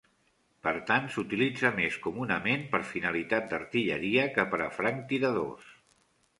[0.67, 5.73] Per tant, s'utilitza més comunament per finalitat d'artilleria que per a franctiradors.